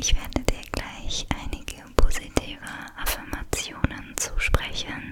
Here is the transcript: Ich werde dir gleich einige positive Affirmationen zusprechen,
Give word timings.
Ich 0.00 0.14
werde 0.14 0.42
dir 0.44 0.62
gleich 0.72 1.26
einige 1.42 1.82
positive 1.96 2.60
Affirmationen 2.96 4.16
zusprechen, 4.16 5.07